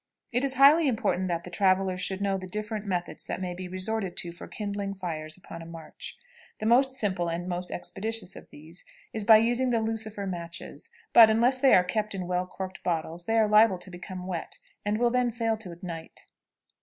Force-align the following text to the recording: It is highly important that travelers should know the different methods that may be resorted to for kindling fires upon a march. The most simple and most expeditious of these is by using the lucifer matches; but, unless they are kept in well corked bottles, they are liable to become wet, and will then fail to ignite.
It 0.31 0.43
is 0.43 0.55
highly 0.55 0.87
important 0.87 1.27
that 1.27 1.43
travelers 1.53 2.01
should 2.01 2.21
know 2.21 2.35
the 2.35 2.47
different 2.47 2.87
methods 2.87 3.23
that 3.27 3.39
may 3.39 3.53
be 3.53 3.67
resorted 3.67 4.17
to 4.17 4.31
for 4.31 4.47
kindling 4.47 4.95
fires 4.95 5.37
upon 5.37 5.61
a 5.61 5.65
march. 5.67 6.17
The 6.57 6.65
most 6.65 6.95
simple 6.95 7.29
and 7.29 7.47
most 7.47 7.69
expeditious 7.69 8.35
of 8.35 8.49
these 8.49 8.83
is 9.13 9.23
by 9.25 9.37
using 9.37 9.69
the 9.69 9.79
lucifer 9.79 10.25
matches; 10.25 10.89
but, 11.13 11.29
unless 11.29 11.59
they 11.59 11.75
are 11.75 11.83
kept 11.83 12.15
in 12.15 12.25
well 12.25 12.47
corked 12.47 12.81
bottles, 12.81 13.25
they 13.25 13.37
are 13.37 13.47
liable 13.47 13.77
to 13.77 13.91
become 13.91 14.25
wet, 14.25 14.57
and 14.83 14.97
will 14.97 15.11
then 15.11 15.29
fail 15.29 15.55
to 15.57 15.71
ignite. 15.71 16.23